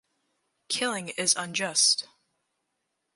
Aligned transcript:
Killing 0.67 1.09
is 1.09 1.35
unjust. 1.35 2.07